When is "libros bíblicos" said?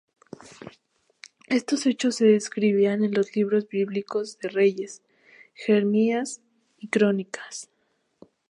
3.35-4.39